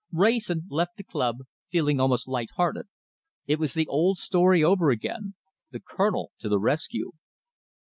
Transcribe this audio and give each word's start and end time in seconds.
Wrayson 0.11 0.63
left 0.71 0.97
the 0.97 1.03
club, 1.03 1.41
feeling 1.69 1.99
almost 1.99 2.27
light 2.27 2.49
hearted. 2.55 2.87
It 3.45 3.59
was 3.59 3.75
the 3.75 3.85
old 3.85 4.17
story 4.17 4.63
over 4.63 4.89
again 4.89 5.35
the 5.69 5.79
Colonel 5.79 6.31
to 6.39 6.49
the 6.49 6.57
rescue! 6.57 7.11